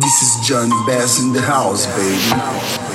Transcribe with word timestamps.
This 0.00 0.22
is 0.22 0.46
Johnny 0.46 0.70
Bass 0.86 1.20
in 1.20 1.32
the 1.32 1.40
house, 1.40 1.86
baby. 1.86 2.87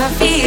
Coisas 0.00 0.18
da 0.18 0.39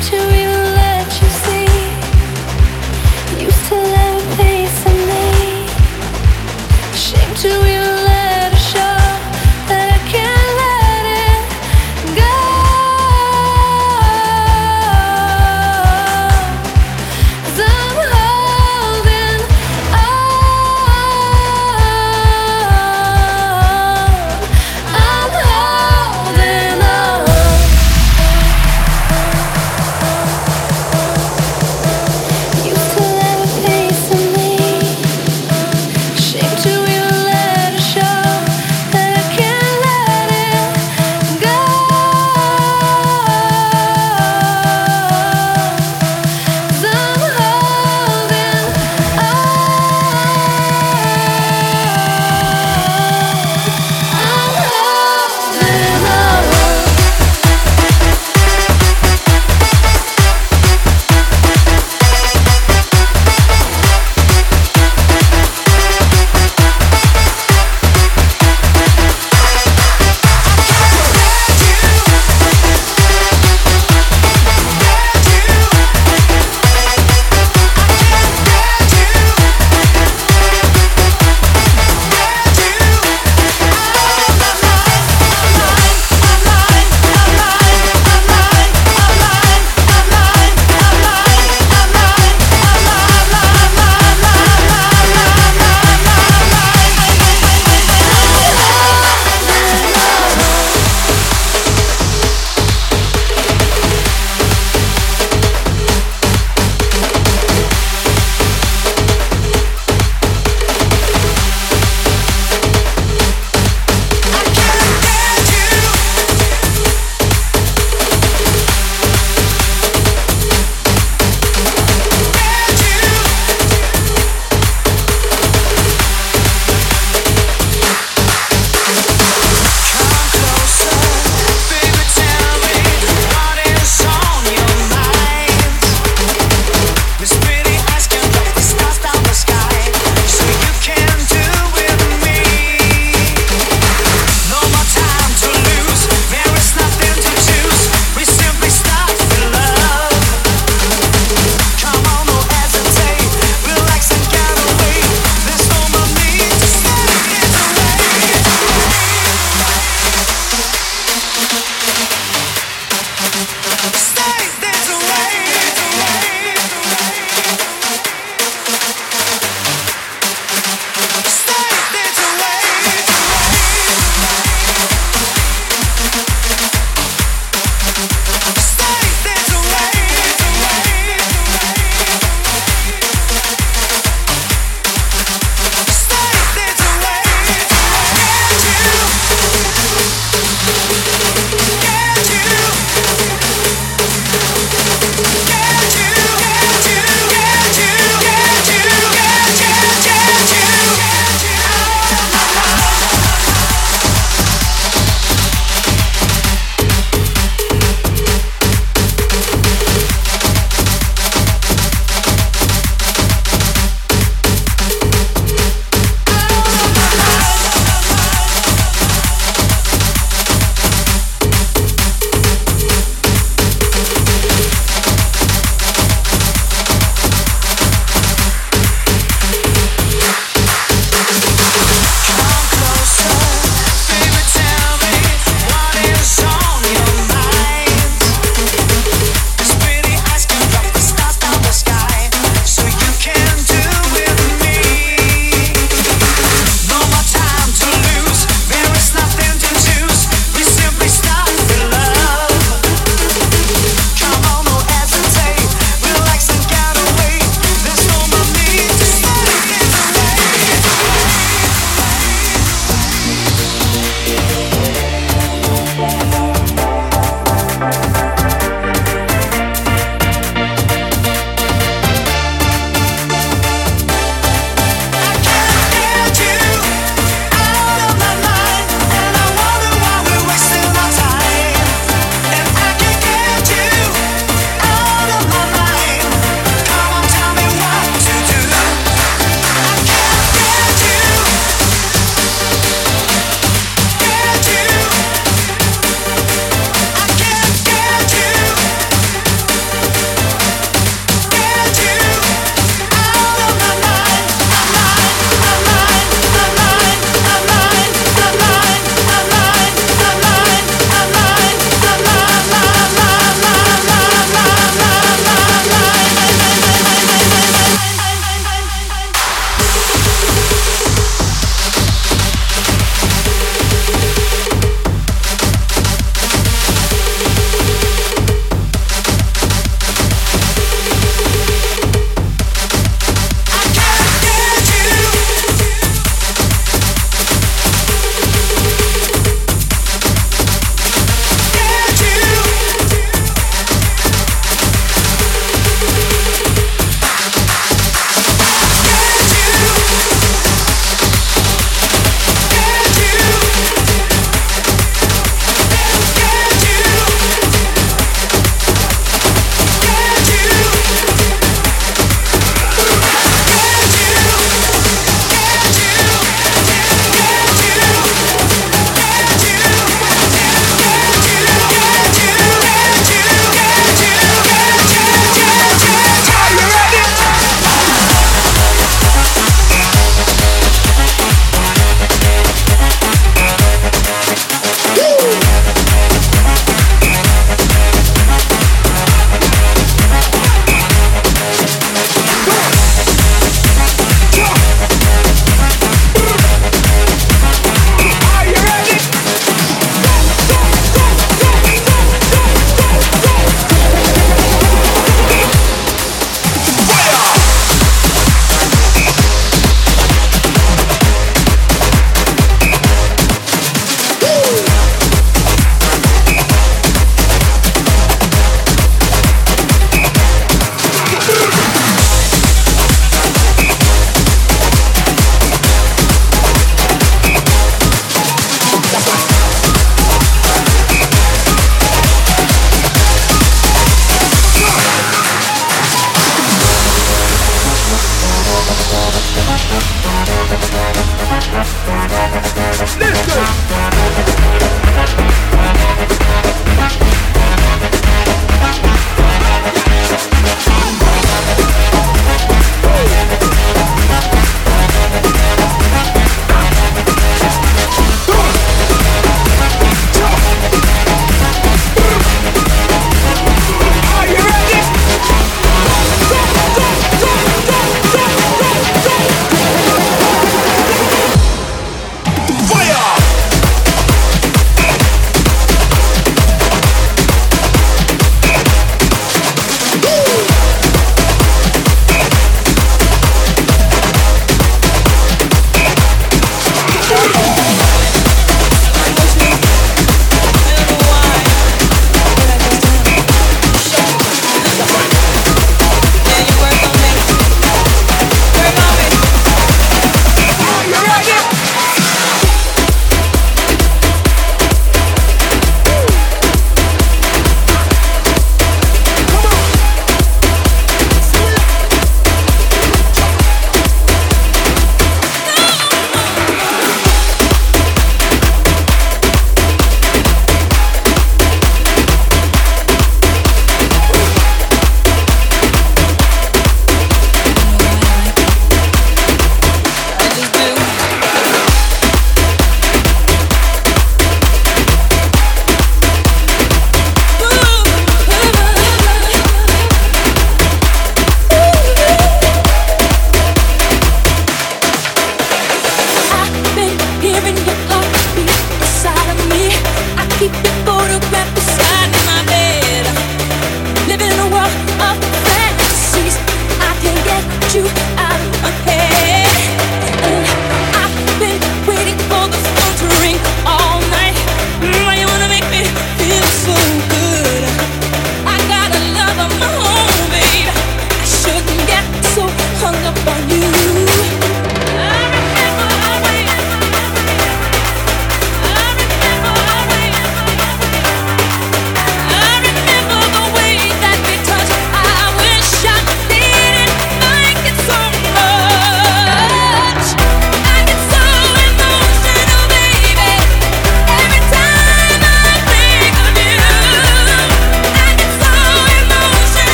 to 0.00 0.16
realize 0.16 0.45